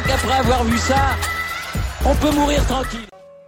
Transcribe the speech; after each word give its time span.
crois 0.00 0.16
qu'après 0.16 0.38
avoir 0.38 0.64
vu 0.64 0.78
ça, 0.78 1.16
on 2.06 2.14
peut 2.14 2.34
mourir 2.34 2.64
tranquille. 2.66 3.00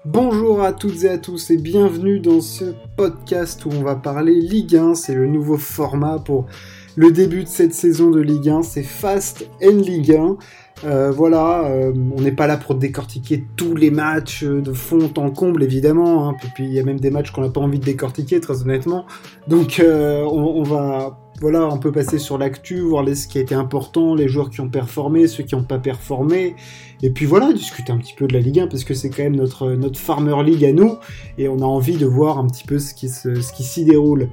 Bonjour 0.05 0.63
à 0.63 0.73
toutes 0.73 1.05
et 1.05 1.09
à 1.09 1.19
tous 1.19 1.51
et 1.51 1.57
bienvenue 1.57 2.21
dans 2.21 2.41
ce 2.41 2.75
podcast 2.97 3.65
où 3.65 3.71
on 3.71 3.83
va 3.83 3.95
parler 3.95 4.35
Ligue 4.35 4.77
1. 4.77 4.95
C'est 4.95 5.15
le 5.15 5.27
nouveau 5.27 5.57
format 5.57 6.19
pour 6.19 6.47
le 6.97 7.13
début 7.13 7.45
de 7.45 7.49
cette 7.49 7.73
saison 7.73 8.11
de 8.11 8.21
Ligue 8.21 8.49
1. 8.49 8.63
C'est 8.63 8.83
Fast 8.83 9.47
and 9.63 9.77
Ligue 9.77 10.13
1. 10.13 10.37
Euh, 10.85 11.13
voilà, 11.13 11.65
euh, 11.67 11.93
on 12.17 12.21
n'est 12.21 12.33
pas 12.33 12.49
là 12.49 12.57
pour 12.57 12.75
décortiquer 12.75 13.45
tous 13.57 13.77
les 13.77 13.91
matchs 13.91 14.43
de 14.43 14.73
fond 14.73 15.11
en 15.17 15.31
comble 15.31 15.63
évidemment. 15.63 16.29
Hein. 16.29 16.35
puis 16.55 16.65
il 16.65 16.73
y 16.73 16.81
a 16.81 16.83
même 16.83 16.99
des 16.99 17.11
matchs 17.11 17.31
qu'on 17.31 17.43
n'a 17.43 17.51
pas 17.51 17.61
envie 17.61 17.79
de 17.79 17.85
décortiquer 17.85 18.41
très 18.41 18.63
honnêtement. 18.63 19.07
Donc 19.47 19.79
euh, 19.79 20.25
on, 20.25 20.61
on, 20.61 20.63
va 20.65 21.22
voilà, 21.43 21.67
on 21.67 21.77
peut 21.77 21.91
passer 21.91 22.21
sur 22.21 22.39
l'actu, 22.39 22.79
voir 22.79 23.05
ce 23.17 23.27
qui 23.27 23.37
a 23.37 23.41
été 23.41 23.53
important, 23.53 24.15
les 24.15 24.29
joueurs 24.29 24.49
qui 24.49 24.61
ont 24.61 24.69
performé, 24.69 25.27
ceux 25.27 25.43
qui 25.43 25.57
n'ont 25.57 25.65
pas 25.65 25.81
performé, 25.81 26.55
et 27.03 27.11
puis 27.11 27.27
voilà, 27.27 27.53
discuter 27.53 27.91
un 27.91 27.99
petit 27.99 28.15
peu 28.15 28.29
de 28.29 28.33
la 28.33 28.39
Ligue 28.39 28.61
1, 28.61 28.69
parce 28.69 28.85
que 28.85 28.95
c'est 28.95 29.11
quand 29.11 29.25
même 29.25 29.35
notre, 29.35 29.73
notre 29.73 29.99
Farmer 29.99 30.41
League 30.45 30.65
à 30.65 30.73
nous, 30.73 30.99
et 31.39 31.49
on 31.49 31.59
a 31.59 31.65
envie 31.65 31.97
de 31.97 32.07
voir 32.07 32.39
un 32.39 32.47
petit 32.47 32.63
peu 32.63 32.79
ce 32.79 32.95
qui, 32.95 33.09
s'y 33.09 33.85
déroule. 33.85 34.29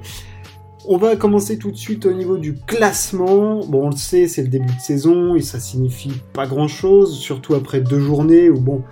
On 0.86 0.98
va 0.98 1.16
commencer 1.16 1.58
tout 1.58 1.72
de 1.72 1.76
suite 1.76 2.06
au 2.06 2.12
niveau 2.12 2.36
du 2.36 2.54
classement. 2.54 3.66
Bon, 3.66 3.86
on 3.86 3.90
le 3.90 3.96
sait, 3.96 4.28
c'est 4.28 4.42
le 4.42 4.48
début 4.48 4.72
de 4.72 4.80
saison, 4.80 5.34
et 5.34 5.40
ça 5.40 5.58
signifie 5.58 6.12
pas 6.32 6.46
grand-chose, 6.46 7.18
surtout 7.18 7.56
après 7.56 7.80
deux 7.80 7.98
journées 7.98 8.50
où, 8.50 8.60
bon, 8.60 8.84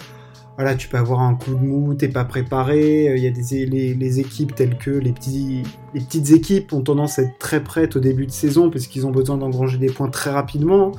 voilà, 0.58 0.74
tu 0.74 0.88
peux 0.88 0.96
avoir 0.96 1.20
un 1.20 1.36
coup 1.36 1.54
de 1.54 1.64
mou, 1.64 1.94
t'es 1.94 2.08
pas 2.08 2.24
préparé. 2.24 3.08
Euh, 3.08 3.16
il 3.16 3.22
y 3.22 3.28
a 3.28 3.30
des, 3.30 3.94
les, 3.94 4.18
équipes 4.20 4.56
telles 4.56 4.76
que 4.76 4.90
les, 4.90 5.12
petites 5.12 6.32
équipes 6.32 6.72
ont 6.72 6.80
tendance 6.80 7.20
à 7.20 7.22
être 7.22 7.38
très 7.38 7.62
prêtes 7.62 7.94
au 7.94 8.00
début 8.00 8.26
de 8.26 8.32
saison 8.32 8.68
parce 8.68 8.88
qu'ils 8.88 9.06
ont 9.06 9.12
besoin 9.12 9.36
d'engranger 9.36 9.78
des 9.78 9.86
points 9.86 10.08
très 10.08 10.30
rapidement. 10.30 10.90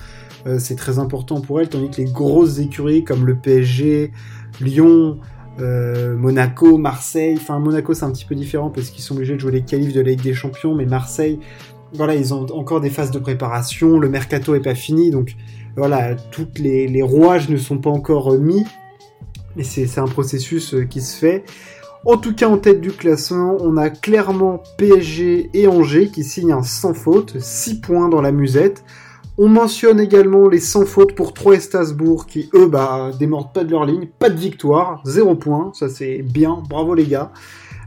Euh, 0.48 0.60
c'est 0.60 0.78
très 0.78 0.98
important 0.98 1.42
pour 1.42 1.60
elles, 1.60 1.68
tandis 1.68 1.90
que 1.90 1.98
les 1.98 2.10
grosses 2.10 2.60
écuries 2.60 3.04
comme 3.04 3.26
le 3.26 3.36
PSG, 3.36 4.14
Lyon, 4.62 5.18
euh, 5.60 6.16
Monaco, 6.16 6.78
Marseille, 6.78 7.36
enfin 7.36 7.60
Monaco 7.60 7.94
c'est 7.94 8.06
un 8.06 8.12
petit 8.12 8.24
peu 8.24 8.36
différent 8.36 8.70
parce 8.70 8.90
qu'ils 8.90 9.04
sont 9.04 9.16
obligés 9.16 9.34
de 9.34 9.42
jouer 9.42 9.52
les 9.52 9.64
qualifs 9.64 9.92
de 9.92 10.00
la 10.00 10.12
Ligue 10.12 10.22
des 10.22 10.34
Champions, 10.34 10.74
mais 10.74 10.86
Marseille, 10.86 11.38
voilà, 11.92 12.16
ils 12.16 12.34
ont 12.34 12.46
encore 12.54 12.80
des 12.80 12.90
phases 12.90 13.12
de 13.12 13.20
préparation, 13.20 14.00
le 14.00 14.08
mercato 14.08 14.56
est 14.56 14.62
pas 14.62 14.76
fini, 14.76 15.12
donc 15.12 15.36
voilà, 15.76 16.16
toutes 16.16 16.60
les 16.60 17.02
rouages 17.02 17.50
ne 17.50 17.58
sont 17.58 17.78
pas 17.78 17.90
encore 17.90 18.32
mis 18.38 18.64
mais 19.60 19.66
c'est 19.66 20.00
un 20.00 20.06
processus 20.06 20.74
euh, 20.74 20.86
qui 20.86 21.02
se 21.02 21.18
fait. 21.18 21.44
En 22.06 22.16
tout 22.16 22.34
cas, 22.34 22.48
en 22.48 22.58
tête 22.58 22.80
du 22.80 22.92
classement, 22.92 23.58
on 23.60 23.76
a 23.76 23.90
clairement 23.90 24.64
PSG 24.78 25.50
et 25.54 25.68
Angers 25.68 26.08
qui 26.08 26.24
signent 26.24 26.54
un 26.54 26.64
sans 26.64 26.94
faute, 26.94 27.38
6 27.42 27.82
points 27.82 28.08
dans 28.08 28.22
la 28.22 28.32
musette. 28.32 28.86
On 29.38 29.50
mentionne 29.50 30.00
également 30.00 30.48
les 30.48 30.62
sans 30.62 30.86
faute 30.86 31.14
pour 31.14 31.34
Troyes 31.34 31.58
et 31.58 31.60
Strasbourg 31.60 32.26
qui, 32.26 32.50
eux, 32.54 32.68
bah, 32.68 33.12
démordent 33.20 33.52
pas 33.52 33.66
de 33.66 33.72
leur 33.72 33.84
ligne, 33.84 34.08
pas 34.18 34.30
de 34.30 34.40
victoire, 34.40 35.02
0 35.04 35.36
points, 35.36 35.72
ça 35.74 35.90
c'est 35.90 36.22
bien, 36.22 36.64
bravo 36.70 36.94
les 36.94 37.06
gars. 37.06 37.34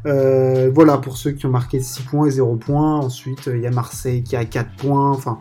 Euh, 0.04 0.70
voilà 0.74 0.98
pour 0.98 1.16
ceux 1.16 1.30
qui 1.30 1.46
ont 1.46 1.50
marqué 1.50 1.80
6 1.80 2.02
points 2.02 2.26
et 2.26 2.32
0 2.32 2.56
points. 2.56 2.98
Ensuite, 2.98 3.46
il 3.46 3.60
y 3.60 3.66
a 3.66 3.70
Marseille 3.70 4.22
qui 4.22 4.36
a 4.36 4.44
4 4.44 4.76
points. 4.76 5.10
Enfin, 5.10 5.38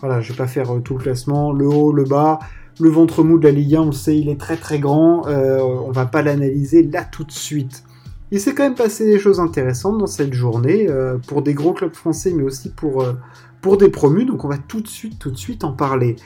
voilà, 0.00 0.20
je 0.20 0.32
vais 0.32 0.38
pas 0.38 0.46
faire 0.46 0.72
euh, 0.72 0.78
tout 0.78 0.96
le 0.96 1.02
classement, 1.02 1.52
le 1.52 1.66
haut, 1.66 1.92
le 1.92 2.04
bas. 2.04 2.38
Le 2.80 2.88
ventre 2.88 3.22
mou 3.22 3.38
de 3.38 3.44
la 3.44 3.50
Ligue 3.50 3.76
1, 3.76 3.80
on 3.82 3.86
le 3.86 3.92
sait, 3.92 4.18
il 4.18 4.28
est 4.28 4.40
très 4.40 4.56
très 4.56 4.78
grand. 4.78 5.26
Euh, 5.26 5.58
on 5.60 5.90
va 5.90 6.06
pas 6.06 6.22
l'analyser 6.22 6.82
là 6.82 7.04
tout 7.04 7.24
de 7.24 7.32
suite. 7.32 7.84
Il 8.30 8.40
s'est 8.40 8.54
quand 8.54 8.62
même 8.62 8.74
passé 8.74 9.04
des 9.04 9.18
choses 9.18 9.40
intéressantes 9.40 9.98
dans 9.98 10.06
cette 10.06 10.32
journée 10.32 10.86
euh, 10.88 11.18
pour 11.26 11.42
des 11.42 11.52
gros 11.52 11.74
clubs 11.74 11.94
français, 11.94 12.32
mais 12.34 12.42
aussi 12.42 12.70
pour, 12.70 13.02
euh, 13.02 13.12
pour 13.60 13.76
des 13.76 13.90
promus. 13.90 14.24
Donc 14.24 14.44
on 14.44 14.48
va 14.48 14.56
tout 14.56 14.80
de 14.80 14.88
suite, 14.88 15.18
tout 15.18 15.30
de 15.30 15.36
suite 15.36 15.64
en 15.64 15.72
parler. 15.72 16.16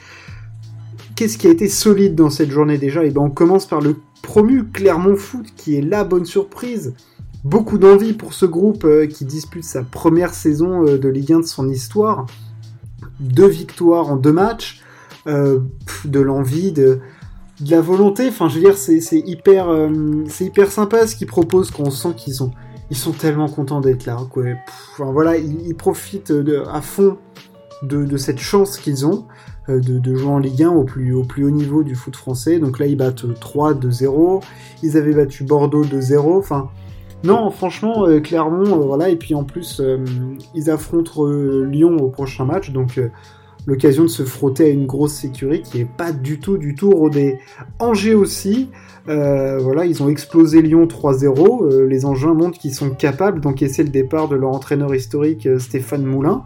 Qu'est-ce 1.15 1.37
qui 1.37 1.47
a 1.47 1.49
été 1.49 1.67
solide 1.67 2.15
dans 2.15 2.29
cette 2.29 2.51
journée 2.51 2.77
déjà? 2.77 3.03
Et 3.03 3.07
eh 3.07 3.11
ben 3.11 3.21
on 3.21 3.29
commence 3.29 3.65
par 3.65 3.81
le 3.81 3.97
promu 4.21 4.65
Clermont 4.65 5.17
Foot, 5.17 5.47
qui 5.57 5.75
est 5.75 5.81
la 5.81 6.05
bonne 6.05 6.25
surprise. 6.25 6.93
Beaucoup 7.43 7.77
d'envie 7.77 8.13
pour 8.13 8.33
ce 8.33 8.45
groupe 8.45 8.87
qui 9.09 9.25
dispute 9.25 9.63
sa 9.63 9.83
première 9.83 10.33
saison 10.33 10.83
de 10.83 11.09
Ligue 11.09 11.33
1 11.33 11.39
de 11.39 11.45
son 11.45 11.69
histoire. 11.69 12.25
Deux 13.19 13.47
victoires 13.47 14.09
en 14.09 14.15
deux 14.15 14.31
matchs. 14.31 14.81
Euh, 15.27 15.59
de 16.05 16.21
l'envie, 16.21 16.71
de, 16.71 16.99
de, 17.59 17.71
la 17.71 17.81
volonté. 17.81 18.29
Enfin, 18.29 18.47
je 18.47 18.55
veux 18.55 18.61
dire, 18.61 18.77
c'est 18.77 19.19
hyper, 19.19 19.67
euh, 19.67 19.89
c'est 20.29 20.45
hyper 20.45 20.71
sympa 20.71 21.05
ce 21.05 21.17
qu'ils 21.17 21.27
proposent, 21.27 21.69
qu'on 21.69 21.91
sent 21.91 22.13
qu'ils 22.15 22.33
sont, 22.33 22.51
ils 22.89 22.95
sont 22.95 23.11
tellement 23.11 23.49
contents 23.49 23.81
d'être 23.81 24.05
là. 24.05 24.17
Enfin, 24.19 25.11
voilà, 25.11 25.35
ils, 25.35 25.75
profitent 25.75 26.31
de, 26.31 26.63
à 26.71 26.81
fond 26.81 27.17
de, 27.83 28.05
de 28.05 28.17
cette 28.17 28.39
chance 28.39 28.77
qu'ils 28.77 29.05
ont 29.05 29.25
euh, 29.67 29.81
de, 29.81 29.99
de, 29.99 30.15
jouer 30.15 30.29
en 30.29 30.39
Ligue 30.39 30.63
1 30.63 30.69
au 30.69 30.83
plus, 30.85 31.13
au 31.13 31.23
plus 31.23 31.43
haut 31.43 31.51
niveau 31.51 31.83
du 31.83 31.95
foot 31.95 32.15
français. 32.15 32.59
Donc 32.59 32.79
là, 32.79 32.85
ils 32.85 32.95
battent 32.95 33.25
3-2-0. 33.25 34.41
Ils 34.81 34.95
avaient 34.95 35.13
battu 35.13 35.43
Bordeaux 35.43 35.83
2-0. 35.83 36.37
Enfin, 36.37 36.69
non, 37.25 37.49
franchement, 37.49 38.05
Clermont, 38.23 38.77
voilà. 38.77 39.09
Et 39.09 39.17
puis 39.17 39.35
en 39.35 39.43
plus, 39.43 39.81
ils 40.55 40.69
affrontent 40.69 41.25
Lyon 41.25 41.97
au 41.97 42.07
prochain 42.07 42.45
match. 42.45 42.71
Donc 42.71 42.97
l'occasion 43.67 44.03
de 44.03 44.09
se 44.09 44.23
frotter 44.23 44.65
à 44.65 44.69
une 44.69 44.87
grosse 44.87 45.13
sécurité 45.13 45.69
qui 45.69 45.81
est 45.81 45.87
pas 45.97 46.13
du 46.13 46.39
tout, 46.39 46.57
du 46.57 46.73
tout 46.73 46.89
rodée. 46.89 47.37
Angers 47.79 48.15
aussi, 48.15 48.69
euh, 49.09 49.59
voilà, 49.59 49.85
ils 49.85 50.01
ont 50.01 50.09
explosé 50.09 50.61
Lyon 50.61 50.85
3-0. 50.87 51.65
Euh, 51.65 51.85
les 51.85 52.05
Angers 52.05 52.27
montrent 52.27 52.57
qu'ils 52.57 52.73
sont 52.73 52.89
capables 52.89 53.41
d'encaisser 53.41 53.83
le 53.83 53.89
départ 53.89 54.29
de 54.29 54.37
leur 54.37 54.51
entraîneur 54.51 54.95
historique 54.95 55.45
euh, 55.45 55.59
Stéphane 55.59 56.05
Moulin. 56.05 56.43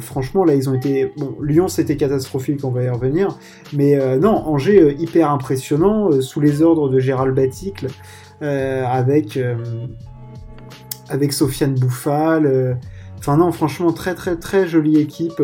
franchement, 0.00 0.44
là, 0.44 0.54
ils 0.54 0.68
ont 0.70 0.74
été. 0.74 1.12
Bon, 1.18 1.36
Lyon, 1.42 1.68
c'était 1.68 1.96
catastrophique, 1.96 2.64
on 2.64 2.70
va 2.70 2.84
y 2.84 2.88
revenir. 2.88 3.38
Mais 3.74 4.18
non, 4.18 4.34
Angers, 4.46 4.96
hyper 4.98 5.30
impressionnant, 5.30 6.10
sous 6.20 6.40
les 6.40 6.62
ordres 6.62 6.88
de 6.90 6.98
Gérald 6.98 7.34
Baticle, 7.34 7.86
avec, 8.40 9.38
avec 11.08 11.32
Sofiane 11.32 11.74
Bouffal. 11.74 12.78
Enfin, 13.18 13.38
non, 13.38 13.50
franchement, 13.50 13.92
très, 13.92 14.14
très, 14.14 14.36
très 14.36 14.66
jolie 14.66 14.98
équipe 14.98 15.40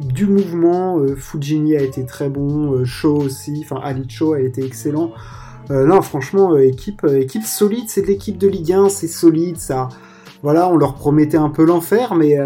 du 0.00 0.26
mouvement. 0.26 0.98
Euh, 0.98 1.14
Fujini 1.16 1.76
a 1.76 1.82
été 1.82 2.04
très 2.04 2.28
bon, 2.28 2.72
euh, 2.72 2.84
Cho 2.84 3.16
aussi, 3.16 3.64
enfin 3.64 3.80
Ali 3.82 4.04
Cho 4.08 4.32
a 4.32 4.40
été 4.40 4.64
excellent. 4.64 5.12
Euh, 5.70 5.86
non, 5.86 6.02
franchement, 6.02 6.56
équipe, 6.56 7.04
équipe 7.04 7.44
solide, 7.44 7.84
c'est 7.88 8.02
de 8.02 8.06
l'équipe 8.06 8.38
de 8.38 8.48
Ligue 8.48 8.72
1, 8.72 8.88
c'est 8.88 9.06
solide, 9.06 9.58
ça. 9.58 9.88
Voilà, 10.42 10.68
on 10.68 10.76
leur 10.76 10.94
promettait 10.94 11.36
un 11.36 11.50
peu 11.50 11.64
l'enfer, 11.64 12.14
mais 12.14 12.38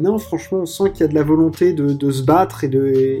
non, 0.00 0.18
franchement, 0.18 0.60
on 0.62 0.66
sent 0.66 0.90
qu'il 0.92 1.02
y 1.02 1.04
a 1.04 1.08
de 1.08 1.14
la 1.14 1.22
volonté 1.22 1.74
de, 1.74 2.10
se 2.10 2.22
battre 2.22 2.64
et 2.64 2.68
de, 2.68 3.20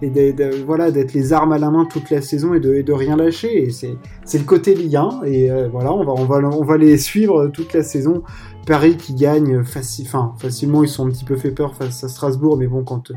et 0.00 0.34
voilà 0.66 0.90
d'être 0.90 1.12
les 1.12 1.34
armes 1.34 1.52
à 1.52 1.58
la 1.58 1.70
main 1.70 1.84
toute 1.84 2.08
la 2.08 2.22
saison 2.22 2.54
et 2.54 2.60
de, 2.60 2.92
rien 2.92 3.16
lâcher. 3.16 3.68
C'est 3.70 4.38
le 4.38 4.44
côté 4.44 4.74
Ligue 4.74 4.96
1 4.96 5.20
et 5.26 5.50
voilà, 5.70 5.92
on 5.92 6.02
va, 6.02 6.12
on 6.14 6.24
va 6.24 6.38
on 6.38 6.64
va 6.64 6.78
les 6.78 6.96
suivre 6.96 7.48
toute 7.48 7.74
la 7.74 7.82
saison. 7.82 8.22
Paris 8.66 8.96
qui 8.96 9.14
gagne 9.14 9.64
facilement, 9.64 10.82
ils 10.82 10.88
sont 10.88 11.06
un 11.06 11.10
petit 11.10 11.24
peu 11.24 11.36
fait 11.36 11.50
peur 11.50 11.74
face 11.74 12.04
à 12.04 12.08
Strasbourg, 12.08 12.56
mais 12.56 12.66
bon, 12.66 12.84
quand 12.84 13.10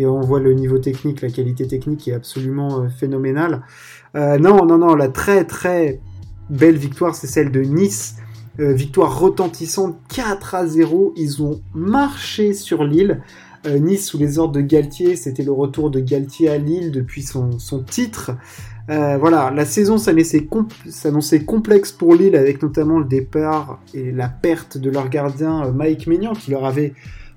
et 0.00 0.06
on 0.06 0.20
voit 0.20 0.40
le 0.40 0.54
niveau 0.54 0.78
technique, 0.78 1.20
la 1.20 1.28
qualité 1.28 1.66
technique 1.66 2.08
est 2.08 2.14
absolument 2.14 2.80
euh, 2.80 2.88
phénoménale. 2.88 3.62
Euh, 4.16 4.38
non, 4.38 4.64
non, 4.64 4.78
non, 4.78 4.94
la 4.94 5.08
très 5.08 5.44
très 5.44 6.00
belle 6.48 6.76
victoire, 6.76 7.14
c'est 7.14 7.26
celle 7.26 7.50
de 7.50 7.60
Nice. 7.60 8.16
Euh, 8.60 8.72
victoire 8.72 9.18
retentissante 9.18 9.98
4 10.08 10.54
à 10.54 10.66
0. 10.66 11.12
Ils 11.16 11.42
ont 11.42 11.60
marché 11.74 12.54
sur 12.54 12.82
l'île. 12.84 13.22
Nice 13.66 14.06
sous 14.06 14.18
les 14.18 14.38
ordres 14.38 14.54
de 14.54 14.60
Galtier, 14.60 15.16
c'était 15.16 15.42
le 15.42 15.52
retour 15.52 15.90
de 15.90 16.00
Galtier 16.00 16.48
à 16.48 16.58
Lille 16.58 16.90
depuis 16.90 17.22
son, 17.22 17.50
titre. 17.86 18.32
Euh, 18.88 19.18
voilà, 19.18 19.52
la 19.54 19.64
saison 19.64 19.98
s'annonçait 19.98 21.44
complexe 21.44 21.92
pour 21.92 22.14
Lille 22.14 22.34
avec 22.34 22.62
notamment 22.62 22.98
le 22.98 23.04
départ 23.04 23.80
et 23.94 24.10
la 24.10 24.28
perte 24.28 24.78
de 24.78 24.90
leur 24.90 25.08
gardien 25.08 25.66
euh, 25.66 25.72
Mike 25.72 26.08
Maignan 26.08 26.32
qui 26.32 26.50
leur 26.50 26.64
avait 26.64 26.94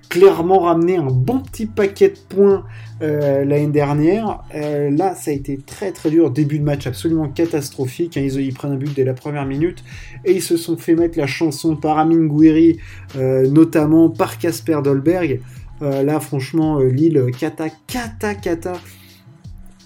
clairement 0.10 0.62
ramené 0.62 0.98
un 0.98 1.08
bon 1.08 1.40
petit 1.40 1.66
paquet 1.66 2.10
de 2.10 2.18
points 2.36 2.64
euh, 3.02 3.46
l'année 3.46 3.68
dernière. 3.68 4.44
là, 4.54 5.16
ça 5.16 5.32
a 5.32 5.34
été 5.34 5.58
très 5.58 5.92
très 5.92 6.10
dur. 6.10 6.32
Début 6.32 6.60
de 6.60 6.64
match 6.64 6.88
absolument 6.88 7.28
catastrophique. 7.28 8.18
Hein. 8.18 8.22
Ils, 8.22 8.54
prennent 8.54 8.74
un 8.74 8.78
but 8.78 8.96
dès 8.96 9.04
la 9.04 9.14
première 9.14 9.46
minute 9.46 9.84
et 10.26 10.34
ils 10.34 10.42
se 10.42 10.58
sont 10.58 10.78
fait 10.78 10.96
mettre 10.96 11.18
la 11.18 11.28
chanson 11.28 11.76
par 11.76 11.98
Amin 11.98 12.26
Gouiri, 12.26 12.80
notamment 13.16 14.10
par 14.10 14.38
Casper 14.38 14.80
Dolberg. 14.84 15.40
Là, 15.84 16.20
franchement, 16.20 16.80
Lille, 16.80 17.26
cata, 17.38 17.68
cata, 17.88 18.36
cata 18.36 18.74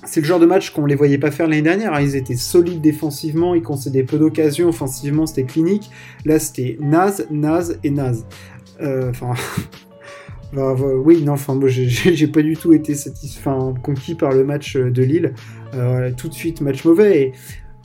c'est 0.08 0.22
le 0.22 0.26
genre 0.26 0.40
de 0.40 0.46
match 0.46 0.72
qu'on 0.72 0.86
les 0.86 0.96
voyait 0.96 1.18
pas 1.18 1.32
faire 1.32 1.48
l'année 1.48 1.62
dernière. 1.62 1.94
Hein. 1.94 2.02
Ils 2.02 2.16
étaient 2.16 2.36
solides 2.36 2.82
défensivement, 2.82 3.56
ils 3.56 3.62
concédaient 3.62 4.04
peu 4.04 4.18
d'occasions, 4.18 4.70
offensivement 4.70 5.26
c'était 5.26 5.44
clinique. 5.44 5.90
Là 6.26 6.40
c'était 6.40 6.78
naze, 6.80 7.28
naze 7.30 7.80
et 7.84 7.90
naze. 7.90 8.26
Euh, 8.82 9.10
enfin, 9.10 9.34
bah, 10.54 10.76
bah, 10.78 10.86
oui, 11.04 11.22
non, 11.24 11.34
enfin, 11.34 11.56
moi 11.56 11.68
j'ai 11.70 12.28
pas 12.28 12.42
du 12.42 12.56
tout 12.56 12.74
été 12.74 12.96
satisfait, 12.96 13.50
conquis 13.84 14.16
par 14.16 14.32
le 14.32 14.44
match 14.44 14.76
euh, 14.76 14.90
de 14.90 15.04
Lille. 15.04 15.34
Euh, 15.74 16.12
tout 16.16 16.30
de 16.30 16.34
suite 16.34 16.62
match 16.62 16.86
mauvais. 16.86 17.34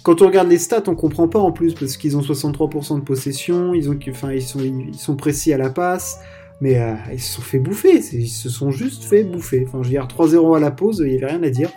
Quand 0.04 0.20
on 0.20 0.26
regarde 0.26 0.48
les 0.48 0.58
stats, 0.58 0.82
on 0.88 0.96
comprend 0.96 1.28
pas 1.28 1.38
en 1.38 1.52
plus 1.52 1.74
parce 1.74 1.96
qu'ils 1.96 2.16
ont 2.16 2.22
63% 2.22 2.96
de 2.96 3.04
possession, 3.04 3.72
ils 3.72 3.88
ont, 3.88 3.96
ils 3.96 4.94
sont 4.94 5.16
précis 5.16 5.52
à 5.52 5.58
la 5.58 5.70
passe. 5.70 6.18
Mais 6.62 6.78
euh, 6.78 6.94
ils 7.12 7.18
se 7.18 7.34
sont 7.34 7.42
fait 7.42 7.58
bouffer, 7.58 8.00
ils 8.12 8.28
se 8.28 8.48
sont 8.48 8.70
juste 8.70 9.02
fait 9.02 9.24
bouffer. 9.24 9.64
Enfin, 9.66 9.78
je 9.82 9.88
veux 9.88 9.94
dire, 9.94 10.06
3-0 10.06 10.56
à 10.56 10.60
la 10.60 10.70
pause, 10.70 11.02
il 11.04 11.10
n'y 11.10 11.16
avait 11.16 11.32
rien 11.32 11.42
à 11.42 11.50
dire. 11.50 11.70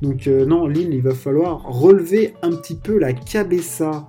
Donc 0.00 0.26
euh, 0.26 0.46
non, 0.46 0.66
Lille, 0.66 0.88
il 0.90 1.02
va 1.02 1.12
falloir 1.12 1.64
relever 1.64 2.32
un 2.40 2.52
petit 2.52 2.76
peu 2.76 2.98
la 2.98 3.12
cabessa. 3.12 4.08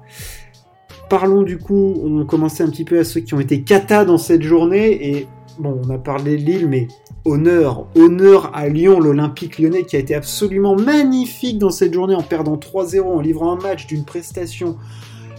Parlons 1.09 1.41
du 1.41 1.57
coup, 1.57 2.01
on 2.01 2.25
commençait 2.25 2.63
un 2.63 2.69
petit 2.69 2.85
peu 2.85 2.99
à 2.99 3.03
ceux 3.03 3.19
qui 3.19 3.33
ont 3.33 3.41
été 3.41 3.63
cata 3.63 4.05
dans 4.05 4.17
cette 4.17 4.43
journée. 4.43 5.09
Et 5.09 5.27
bon, 5.59 5.81
on 5.85 5.89
a 5.89 5.97
parlé 5.97 6.37
de 6.37 6.43
Lille, 6.43 6.69
mais 6.69 6.87
honneur, 7.25 7.87
honneur 7.93 8.55
à 8.55 8.69
Lyon, 8.69 9.01
l'Olympique 9.01 9.59
lyonnais 9.59 9.83
qui 9.83 9.97
a 9.97 9.99
été 9.99 10.15
absolument 10.15 10.77
magnifique 10.77 11.59
dans 11.59 11.69
cette 11.69 11.93
journée 11.93 12.15
en 12.15 12.23
perdant 12.23 12.55
3-0, 12.55 13.01
en 13.01 13.19
livrant 13.19 13.59
un 13.59 13.61
match 13.61 13.87
d'une 13.87 14.05
prestation 14.05 14.77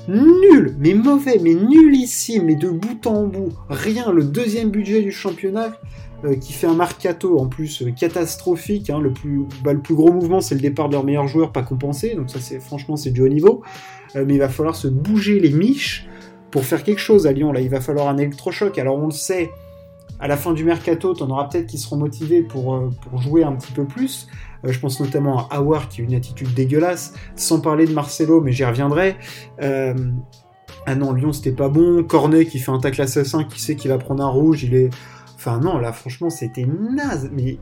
nul, 0.09 0.77
mais 0.79 0.95
mauvais, 0.95 1.39
mais 1.41 1.55
nullissime, 1.55 2.45
mais 2.45 2.55
de 2.55 2.69
bout 2.69 3.07
en 3.07 3.27
bout, 3.27 3.53
rien, 3.69 4.13
le 4.13 4.25
deuxième 4.25 4.71
budget 4.71 5.03
du 5.03 5.13
championnat 5.13 5.79
euh, 6.25 6.37
qui 6.37 6.53
fait 6.53 6.67
un 6.67 6.75
marcato 6.75 7.39
en 7.39 7.47
plus 7.47 7.83
euh, 7.83 7.91
catastrophique, 7.91 8.91
hein, 8.91 9.01
le, 9.01 9.13
plus, 9.13 9.45
bah, 9.63 9.73
le 9.73 9.81
plus 9.81 9.95
gros 9.95 10.13
mouvement 10.13 10.41
c'est 10.41 10.55
le 10.55 10.61
départ 10.61 10.89
de 10.89 10.95
leur 10.95 11.05
meilleur 11.05 11.27
joueur 11.27 11.53
pas 11.53 11.63
compensé, 11.63 12.15
donc 12.15 12.31
ça 12.31 12.39
c'est 12.41 12.61
franchement 12.61 12.97
c'est 12.97 13.11
du 13.11 13.21
haut 13.21 13.29
niveau, 13.29 13.63
euh, 14.17 14.25
mais 14.27 14.35
il 14.35 14.39
va 14.39 14.49
falloir 14.49 14.77
se 14.77 14.89
bouger 14.89 15.41
les 15.41 15.51
miches 15.51 16.07
pour 16.51 16.65
faire 16.65 16.85
quelque 16.85 17.01
chose 17.01 17.27
à 17.27 17.33
Lyon, 17.33 17.51
là. 17.51 17.61
Il 17.61 17.69
va 17.69 17.81
falloir 17.81 18.09
un 18.09 18.17
électrochoc, 18.17 18.79
alors 18.79 18.97
on 18.97 19.07
le 19.07 19.13
sait, 19.13 19.51
à 20.25 20.27
la 20.27 20.39
fin 20.39 20.55
du 20.55 20.65
mercato, 20.65 21.13
t'en 21.13 21.29
auras 21.29 21.45
peut-être 21.45 21.67
qui 21.67 21.77
seront 21.77 21.99
motivés 21.99 22.41
pour, 22.41 22.83
pour 23.03 23.21
jouer 23.21 23.45
un 23.45 23.53
petit 23.53 23.73
peu 23.73 23.85
plus, 23.85 24.27
euh, 24.65 24.73
je 24.73 24.81
pense 24.81 24.99
notamment 25.01 25.49
à 25.51 25.57
Howard 25.57 25.89
qui 25.89 26.01
a 26.01 26.05
une 26.05 26.15
attitude 26.15 26.55
dégueulasse, 26.55 27.13
sans 27.37 27.61
parler 27.61 27.87
de 27.87 27.93
Marcelo, 27.93 28.41
mais 28.41 28.53
j'y 28.53 28.65
reviendrai. 28.65 29.17
Euh, 29.61 29.95
ah 30.87 30.95
non, 30.95 31.13
Lyon 31.13 31.33
c'était 31.33 31.53
pas 31.53 31.69
bon. 31.69 32.03
Cornet 32.05 32.47
qui 32.47 32.59
fait 32.59 32.71
un 32.71 32.79
tacle 32.79 33.03
assassin, 33.03 33.45
qui 33.45 33.61
sait 33.61 33.77
qu'il 33.77 33.91
va 33.91 33.99
prendre 33.99 34.23
un 34.25 34.29
rouge, 34.29 34.65
il 34.65 34.75
est. 34.75 34.91
Enfin 35.47 35.61
non, 35.61 35.77
là 35.77 35.93
franchement 35.93 36.31
c'était 36.31 36.65
naze, 36.65 37.29
mais 37.31 37.59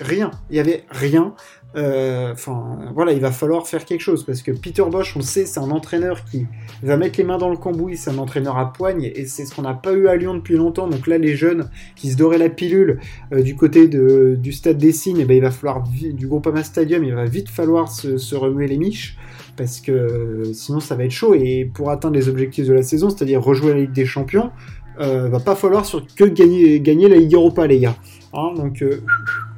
rien. 0.00 0.30
Il 0.50 0.56
y 0.56 0.60
avait 0.60 0.84
rien. 0.90 1.34
Euh, 1.74 2.32
enfin, 2.32 2.78
voilà, 2.94 3.12
il 3.12 3.20
va 3.20 3.30
falloir 3.30 3.66
faire 3.66 3.86
quelque 3.86 4.02
chose 4.02 4.26
parce 4.26 4.42
que 4.42 4.50
Peter 4.50 4.82
Bosch, 4.90 5.16
on 5.16 5.22
sait, 5.22 5.46
c'est 5.46 5.60
un 5.60 5.70
entraîneur 5.70 6.24
qui 6.26 6.46
va 6.82 6.98
mettre 6.98 7.18
les 7.18 7.24
mains 7.24 7.38
dans 7.38 7.48
le 7.48 7.56
cambouis, 7.56 7.96
c'est 7.96 8.10
un 8.10 8.18
entraîneur 8.18 8.58
à 8.58 8.72
poigne 8.74 9.10
et 9.14 9.24
c'est 9.24 9.46
ce 9.46 9.54
qu'on 9.54 9.62
n'a 9.62 9.72
pas 9.72 9.92
eu 9.94 10.08
à 10.08 10.16
Lyon 10.16 10.34
depuis 10.34 10.56
longtemps. 10.56 10.88
Donc 10.88 11.06
là, 11.06 11.16
les 11.16 11.34
jeunes 11.34 11.70
qui 11.96 12.10
se 12.10 12.16
doraient 12.18 12.36
la 12.36 12.50
pilule 12.50 13.00
euh, 13.32 13.42
du 13.42 13.56
côté 13.56 13.88
du 13.88 14.52
stade 14.52 14.76
des 14.76 14.92
Signes, 14.92 15.20
eh 15.20 15.24
ben, 15.24 15.34
il 15.34 15.42
va 15.42 15.50
falloir 15.50 15.82
du 15.88 16.26
Groupama 16.26 16.62
Stadium, 16.62 17.02
il 17.02 17.14
va 17.14 17.24
vite 17.24 17.48
falloir 17.48 17.90
se, 17.90 18.34
remuer 18.34 18.66
les 18.66 18.76
miches 18.76 19.16
parce 19.56 19.80
que 19.80 19.92
euh, 19.92 20.52
sinon 20.54 20.80
ça 20.80 20.96
va 20.96 21.04
être 21.04 21.10
chaud 21.10 21.34
et 21.34 21.70
pour 21.72 21.90
atteindre 21.90 22.14
les 22.14 22.28
objectifs 22.28 22.66
de 22.66 22.72
la 22.72 22.82
saison, 22.82 23.10
c'est-à-dire 23.10 23.42
rejouer 23.42 23.72
la 23.72 23.80
Ligue 23.80 23.92
des 23.92 24.06
Champions, 24.06 24.50
euh, 25.00 25.28
va 25.28 25.40
pas 25.40 25.54
falloir 25.54 25.86
sur 25.86 26.04
que 26.14 26.24
gagner, 26.24 26.80
gagner 26.80 27.08
la 27.08 27.16
Ligue 27.16 27.34
Europa, 27.34 27.66
les 27.66 27.80
gars. 27.80 27.96
Hein, 28.34 28.52
donc 28.56 28.82
euh, 28.82 29.00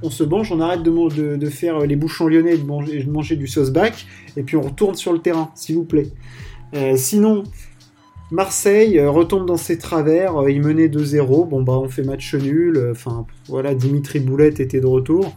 on 0.02 0.10
se 0.10 0.24
mange, 0.24 0.50
on 0.52 0.60
arrête 0.60 0.82
de, 0.82 1.36
de, 1.36 1.46
faire 1.46 1.80
les 1.80 1.96
bouchons 1.96 2.26
lyonnais 2.26 2.54
et 2.54 2.58
de 2.58 2.64
manger, 2.64 3.02
de 3.02 3.10
manger 3.10 3.36
du 3.36 3.46
sauce 3.46 3.70
bac, 3.70 4.06
et 4.36 4.42
puis 4.42 4.56
on 4.56 4.62
retourne 4.62 4.94
sur 4.94 5.12
le 5.12 5.20
terrain, 5.20 5.50
s'il 5.54 5.76
vous 5.76 5.84
plaît. 5.84 6.08
Euh, 6.74 6.94
sinon, 6.96 7.44
Marseille 8.32 9.00
retombe 9.00 9.46
dans 9.46 9.56
ses 9.56 9.78
travers, 9.78 10.34
il 10.48 10.60
menait 10.60 10.88
2-0, 10.88 11.48
bon 11.48 11.62
bah 11.62 11.74
on 11.74 11.88
fait 11.88 12.02
match 12.02 12.34
nul, 12.34 12.88
enfin 12.90 13.26
voilà, 13.48 13.74
Dimitri 13.74 14.18
Boulette 14.18 14.58
était 14.58 14.80
de 14.80 14.86
retour. 14.86 15.34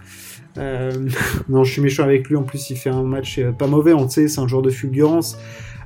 non, 1.49 1.63
je 1.63 1.71
suis 1.71 1.83
méchant 1.83 2.01
avec 2.01 2.27
lui, 2.29 2.35
en 2.35 2.41
plus 2.41 2.71
il 2.71 2.77
fait 2.77 2.89
un 2.89 3.03
match 3.03 3.39
pas 3.59 3.67
mauvais, 3.67 3.94
on 3.94 4.09
sait, 4.09 4.27
c'est 4.27 4.41
un 4.41 4.47
joueur 4.47 4.63
de 4.63 4.71
fulgurance. 4.71 5.38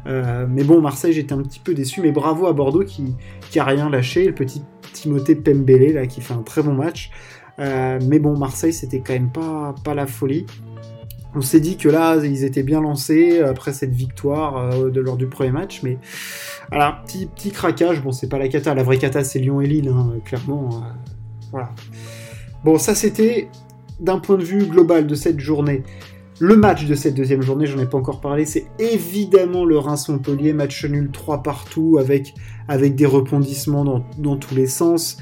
Euh, 0.08 0.46
mais 0.50 0.64
bon, 0.64 0.82
Marseille, 0.82 1.14
j'étais 1.14 1.34
un 1.34 1.42
petit 1.42 1.60
peu 1.60 1.74
déçu. 1.74 2.02
Mais 2.02 2.12
bravo 2.12 2.48
à 2.48 2.54
Bordeaux 2.54 2.84
qui, 2.84 3.16
qui 3.50 3.60
a 3.60 3.64
rien 3.64 3.90
lâché. 3.90 4.26
Le 4.26 4.34
petit 4.34 4.64
Timothée 4.94 5.36
Pembele 5.36 5.94
là, 5.94 6.08
qui 6.08 6.22
fait 6.22 6.34
un 6.34 6.44
très 6.44 6.62
bon 6.62 6.74
match. 6.74 7.12
Euh, 7.60 8.00
mais 8.08 8.20
bon, 8.20 8.38
Marseille, 8.38 8.74
c'était 8.74 9.00
quand 9.00 9.14
même 9.14 9.32
pas, 9.32 9.76
pas 9.84 9.94
la 9.94 10.08
folie. 10.08 10.46
On 11.34 11.42
s'est 11.42 11.60
dit 11.62 11.78
que 11.78 11.88
là, 11.88 12.18
ils 12.18 12.44
étaient 12.44 12.64
bien 12.64 12.82
lancés 12.82 13.40
après 13.40 13.72
cette 13.72 13.94
victoire 13.94 14.58
euh, 14.58 14.90
de, 14.90 15.00
lors 15.00 15.18
du 15.18 15.28
premier 15.28 15.52
match. 15.52 15.82
Mais 15.84 15.98
voilà, 16.70 17.02
petit, 17.06 17.28
petit 17.28 17.52
craquage. 17.52 18.02
Bon, 18.02 18.12
c'est 18.12 18.28
pas 18.28 18.40
la 18.40 18.48
cata. 18.48 18.74
La 18.74 18.84
vraie 18.84 18.98
cata, 18.98 19.24
c'est 19.24 19.40
Lyon 19.40 19.62
et 19.62 19.68
Lille, 19.68 19.90
hein, 19.90 20.14
clairement. 20.26 20.84
voilà. 21.52 21.70
Bon, 22.64 22.78
ça, 22.78 22.96
c'était 22.96 23.50
d'un 24.00 24.20
point 24.20 24.38
de 24.38 24.44
vue 24.44 24.66
global 24.66 25.08
de 25.08 25.16
cette 25.16 25.40
journée. 25.40 25.84
Le 26.44 26.56
match 26.56 26.88
de 26.88 26.96
cette 26.96 27.14
deuxième 27.14 27.44
journée, 27.44 27.68
j'en 27.68 27.78
ai 27.78 27.86
pas 27.86 28.00
encore 28.00 28.20
parlé, 28.20 28.46
c'est 28.46 28.66
évidemment 28.80 29.64
le 29.64 29.78
Reims-Montpellier, 29.78 30.54
match 30.54 30.84
nul 30.86 31.12
3 31.12 31.44
partout 31.44 32.00
avec, 32.00 32.34
avec 32.68 32.96
des 32.96 33.06
rebondissements 33.06 33.86
dans, 34.18 34.38
tous 34.38 34.56
les 34.56 34.66
sens. 34.66 35.18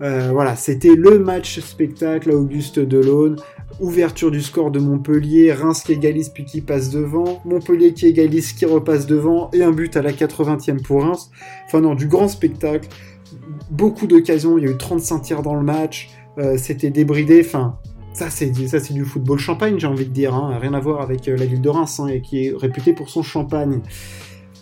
Euh, 0.00 0.30
voilà, 0.32 0.56
c'était 0.56 0.94
le 0.96 1.18
match 1.18 1.60
spectacle 1.60 2.30
à 2.30 2.34
Auguste 2.34 2.78
Delaune. 2.78 3.36
Ouverture 3.80 4.30
du 4.30 4.40
score 4.40 4.70
de 4.70 4.80
Montpellier, 4.80 5.52
Reims 5.52 5.82
qui 5.84 5.92
égalise 5.92 6.30
puis 6.30 6.46
qui 6.46 6.62
passe 6.62 6.88
devant, 6.88 7.42
Montpellier 7.44 7.92
qui 7.92 8.06
égalise, 8.06 8.54
qui 8.54 8.64
repasse 8.64 9.06
devant, 9.06 9.50
et 9.52 9.62
un 9.62 9.72
but 9.72 9.94
à 9.98 10.00
la 10.00 10.12
80e 10.12 10.80
pour 10.80 11.02
Reims. 11.02 11.30
Enfin 11.66 11.82
non, 11.82 11.94
du 11.94 12.06
grand 12.06 12.28
spectacle, 12.28 12.88
beaucoup 13.70 14.06
d'occasions, 14.06 14.56
il 14.56 14.64
y 14.64 14.68
a 14.68 14.70
eu 14.70 14.78
35 14.78 15.18
tirs 15.20 15.42
dans 15.42 15.54
le 15.54 15.64
match, 15.64 16.08
euh, 16.38 16.56
c'était 16.56 16.88
débridé, 16.88 17.42
enfin 17.44 17.76
ça, 18.12 18.28
c'est 18.28 18.50
du 18.50 19.04
football 19.04 19.38
champagne, 19.38 19.78
j'ai 19.78 19.86
envie 19.86 20.04
de 20.04 20.12
dire. 20.12 20.34
Hein. 20.34 20.58
Rien 20.60 20.74
à 20.74 20.80
voir 20.80 21.00
avec 21.00 21.28
euh, 21.28 21.36
la 21.36 21.46
ville 21.46 21.60
de 21.60 21.68
Reims, 21.68 21.98
hein, 22.00 22.20
qui 22.20 22.46
est 22.46 22.54
réputée 22.54 22.92
pour 22.92 23.08
son 23.08 23.22
champagne. 23.22 23.80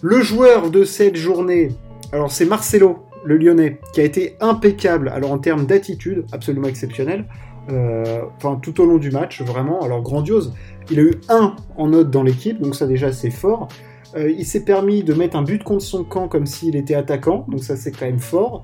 Le 0.02 0.22
joueur 0.22 0.70
de 0.70 0.84
cette 0.84 1.16
journée, 1.16 1.72
alors 2.12 2.30
c'est 2.30 2.46
Marcelo, 2.46 3.00
le 3.24 3.36
Lyonnais, 3.36 3.80
qui 3.92 4.00
a 4.00 4.04
été 4.04 4.36
impeccable. 4.40 5.08
Alors 5.08 5.32
en 5.32 5.38
termes 5.38 5.66
d'attitude, 5.66 6.24
absolument 6.32 6.68
exceptionnel. 6.68 7.26
Euh, 7.70 8.22
enfin, 8.36 8.58
tout 8.62 8.80
au 8.80 8.86
long 8.86 8.98
du 8.98 9.10
match, 9.10 9.42
vraiment. 9.42 9.80
Alors 9.80 10.00
grandiose. 10.00 10.54
Il 10.90 10.98
a 11.00 11.02
eu 11.02 11.14
un 11.28 11.56
en 11.76 11.88
note 11.88 12.10
dans 12.10 12.22
l'équipe, 12.22 12.60
donc 12.60 12.74
ça 12.76 12.86
déjà 12.86 13.12
c'est 13.12 13.30
fort. 13.30 13.68
Euh, 14.16 14.30
il 14.30 14.44
s'est 14.44 14.64
permis 14.64 15.02
de 15.02 15.12
mettre 15.12 15.36
un 15.36 15.42
but 15.42 15.62
contre 15.62 15.84
son 15.84 16.02
camp 16.04 16.28
comme 16.28 16.46
s'il 16.46 16.76
était 16.76 16.94
attaquant, 16.94 17.46
donc 17.48 17.62
ça 17.62 17.76
c'est 17.76 17.90
quand 17.90 18.06
même 18.06 18.18
fort. 18.20 18.62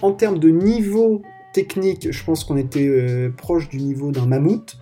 en 0.00 0.12
termes 0.12 0.38
de 0.38 0.48
niveau 0.48 1.22
technique, 1.56 2.12
je 2.12 2.24
pense 2.24 2.44
qu'on 2.44 2.58
était 2.58 2.86
euh, 2.86 3.30
proche 3.34 3.70
du 3.70 3.78
niveau 3.78 4.12
d'un 4.12 4.26
mammouth. 4.26 4.76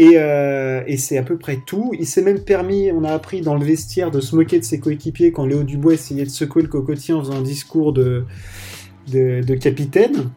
Euh, 0.00 0.82
et, 0.86 0.96
c'est 0.96 1.16
à 1.16 1.22
peu 1.22 1.38
près 1.38 1.58
tout. 1.64 1.92
Il 1.98 2.06
s'est 2.06 2.20
même 2.20 2.40
permis, 2.40 2.90
on 2.92 3.04
a 3.04 3.12
appris 3.12 3.40
dans 3.40 3.54
le 3.54 3.64
vestiaire, 3.64 4.10
de 4.10 4.20
se 4.20 4.34
moquer 4.34 4.58
de 4.58 4.64
ses 4.64 4.80
coéquipiers 4.80 5.30
quand 5.30 5.46
Léo 5.46 5.62
Dubois 5.62 5.94
essayait 5.94 6.24
de 6.24 6.30
secouer 6.30 6.62
le 6.62 6.68
cocotier 6.68 7.14
en 7.14 7.20
faisant 7.20 7.36
un 7.36 7.42
discours 7.42 7.92
de, 7.92 8.24
de, 9.08 9.54
capitaine. 9.54 10.30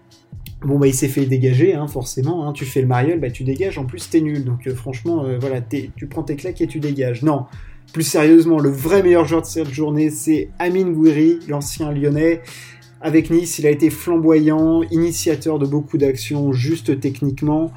Bon, 0.62 0.78
bah, 0.78 0.88
il 0.88 0.94
s'est 0.94 1.08
fait 1.08 1.26
dégager, 1.26 1.74
hein, 1.74 1.88
forcément. 1.88 2.48
Hein. 2.48 2.54
Tu 2.54 2.66
fais 2.66 2.82
le 2.82 2.88
mariole, 2.88 3.20
bah, 3.20 3.32
tu 3.32 3.44
dégages. 3.44 3.80
En 3.80 3.86
plus, 3.86 4.10
t'es 4.10 4.22
nul. 4.22 4.46
Donc, 4.46 4.68
euh, 4.68 4.76
franchement, 4.76 5.26
voilà, 5.40 5.60
tu 5.62 6.08
prends 6.08 6.24
tes 6.24 6.36
claques 6.36 6.62
et 6.62 6.68
tu 6.68 6.80
dégages. 6.80 7.24
Non, 7.24 7.46
plus 7.92 8.04
sérieusement, 8.04 8.60
le 8.60 8.70
vrai 8.70 9.02
meilleur 9.02 9.26
joueur 9.26 9.42
de 9.42 9.48
cette 9.48 9.72
journée, 9.72 10.12
c'est 10.12 10.50
Amine 10.60 10.94
Gouiri, 10.94 11.40
l'ancien 11.48 11.92
lyonnais. 11.92 12.42
Avec 13.02 13.30
Nice, 13.30 13.60
il 13.60 13.68
a 13.68 13.70
été 13.70 13.90
flamboyant, 13.90 14.82
initiateur 14.92 15.58
de 15.58 15.66
beaucoup 15.66 15.98
d'actions, 15.98 16.52
juste 16.52 17.00
techniquement, 17.00 17.72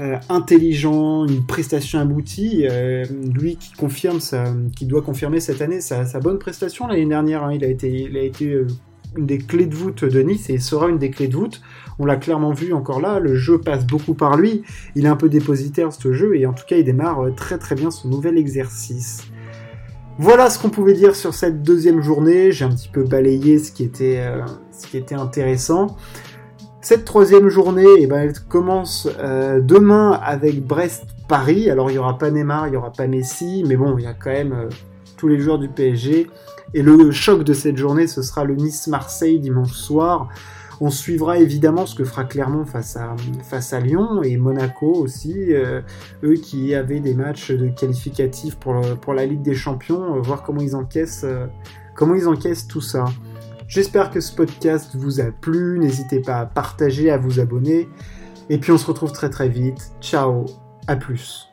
euh, 0.00 0.16
intelligent, 0.28 1.26
une 1.26 1.46
prestation 1.46 2.00
aboutie. 2.00 2.66
Euh, 2.68 3.04
lui 3.32 3.56
qui 3.56 3.72
confirme, 3.74 4.18
qui 4.74 4.86
doit 4.86 5.02
confirmer 5.02 5.38
cette 5.38 5.62
année 5.62 5.80
sa, 5.80 6.04
bonne 6.18 6.40
prestation 6.40 6.88
l'année 6.88 7.06
dernière. 7.06 7.44
Hein. 7.44 7.52
il 7.52 7.64
a 7.64 7.68
été, 7.68 7.88
il 7.88 8.16
a 8.16 8.22
été 8.22 8.46
euh, 8.46 8.66
une 9.16 9.26
des 9.26 9.38
clés 9.38 9.66
de 9.66 9.74
voûte 9.76 10.04
de 10.04 10.20
Nice 10.22 10.50
et 10.50 10.58
sera 10.58 10.88
une 10.88 10.98
des 10.98 11.10
clés 11.10 11.28
de 11.28 11.36
voûte. 11.36 11.62
On 12.00 12.04
l'a 12.04 12.16
clairement 12.16 12.52
vu 12.52 12.72
encore 12.72 13.00
là, 13.00 13.20
le 13.20 13.36
jeu 13.36 13.60
passe 13.60 13.86
beaucoup 13.86 14.14
par 14.14 14.36
lui. 14.36 14.62
Il 14.96 15.04
est 15.04 15.08
un 15.08 15.14
peu 15.14 15.28
dépositaire 15.28 15.92
ce 15.92 16.12
jeu 16.12 16.36
et 16.36 16.46
en 16.46 16.52
tout 16.52 16.64
cas 16.68 16.76
il 16.76 16.84
démarre 16.84 17.32
très 17.36 17.58
très 17.58 17.76
bien 17.76 17.92
son 17.92 18.08
nouvel 18.08 18.36
exercice. 18.38 19.28
Voilà 20.18 20.48
ce 20.48 20.60
qu'on 20.60 20.70
pouvait 20.70 20.92
dire 20.92 21.16
sur 21.16 21.34
cette 21.34 21.62
deuxième 21.62 22.00
journée. 22.00 22.52
J'ai 22.52 22.64
un 22.64 22.70
petit 22.70 22.88
peu 22.88 23.02
balayé 23.02 23.58
ce 23.58 23.72
qui 23.72 23.82
était, 23.82 24.20
euh, 24.20 25.18
intéressant. 25.18 25.96
Cette 26.80 27.04
troisième 27.04 27.48
journée, 27.48 27.88
eh 27.98 28.06
ben, 28.06 28.18
elle 28.18 28.38
commence 28.48 29.08
euh, 29.18 29.60
demain 29.60 30.12
avec 30.22 30.64
Brest-Paris. 30.64 31.68
Alors 31.68 31.90
il 31.90 31.94
n'y 31.94 31.98
aura 31.98 32.16
pas 32.16 32.30
Neymar, 32.30 32.68
il 32.68 32.72
n'y 32.72 32.76
aura 32.76 32.92
pas 32.92 33.08
Messi, 33.08 33.64
mais 33.66 33.74
bon, 33.74 33.98
il 33.98 34.04
y 34.04 34.06
a 34.06 34.14
quand 34.14 34.30
même 34.30 34.52
euh, 34.52 34.68
tous 35.16 35.26
les 35.26 35.40
joueurs 35.40 35.58
du 35.58 35.68
PSG. 35.68 36.30
Et 36.74 36.82
le 36.82 37.10
choc 37.10 37.42
de 37.42 37.52
cette 37.52 37.76
journée, 37.76 38.06
ce 38.06 38.22
sera 38.22 38.44
le 38.44 38.54
Nice-Marseille 38.54 39.40
dimanche 39.40 39.72
soir. 39.72 40.28
On 40.86 40.90
suivra 40.90 41.38
évidemment 41.38 41.86
ce 41.86 41.94
que 41.94 42.04
fera 42.04 42.24
Clermont 42.24 42.66
face 42.66 42.98
à, 42.98 43.80
Lyon 43.80 44.22
et 44.22 44.36
Monaco 44.36 44.92
aussi, 44.92 45.32
euh, 45.48 45.80
eux 46.22 46.34
qui 46.34 46.74
avaient 46.74 47.00
des 47.00 47.14
matchs 47.14 47.52
de 47.52 47.68
qualificatifs 47.68 48.56
pour, 48.56 48.78
pour 49.00 49.14
la 49.14 49.24
Ligue 49.24 49.40
des 49.40 49.54
Champions, 49.54 50.16
euh, 50.16 50.20
voir 50.20 50.42
comment 50.42 50.60
ils 50.60 50.76
encaissent, 50.76 51.24
euh, 51.24 51.46
comment 51.94 52.14
ils 52.14 52.28
encaissent 52.28 52.66
tout 52.66 52.82
ça. 52.82 53.06
J'espère 53.66 54.10
que 54.10 54.20
ce 54.20 54.34
podcast 54.34 54.94
vous 54.94 55.22
a 55.22 55.30
plu, 55.30 55.78
n'hésitez 55.78 56.20
pas 56.20 56.40
à 56.40 56.44
partager, 56.44 57.10
à 57.10 57.16
vous 57.16 57.40
abonner, 57.40 57.88
et 58.50 58.58
puis 58.58 58.70
on 58.70 58.76
se 58.76 58.86
retrouve 58.86 59.12
très 59.12 59.30
très 59.30 59.48
vite. 59.48 59.90
Ciao, 60.02 60.44
à 60.86 60.96
plus. 60.96 61.48